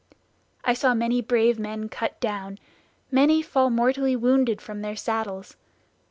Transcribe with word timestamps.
I 0.65 0.73
saw 0.73 0.95
many 0.95 1.21
brave 1.21 1.59
men 1.59 1.87
cut 1.87 2.19
down, 2.19 2.57
many 3.11 3.43
fall 3.43 3.69
mortally 3.69 4.15
wounded 4.15 4.59
from 4.59 4.81
their 4.81 4.95
saddles. 4.95 5.55